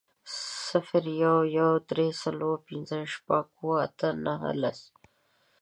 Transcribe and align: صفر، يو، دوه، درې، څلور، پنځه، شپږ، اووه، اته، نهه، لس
صفر، 0.67 1.03
يو، 1.21 1.37
دوه، 1.53 1.83
درې، 1.89 2.07
څلور، 2.23 2.55
پنځه، 2.67 2.97
شپږ، 3.13 3.45
اووه، 3.57 3.75
اته، 3.85 4.09
نهه، 4.25 4.51
لس 4.61 4.79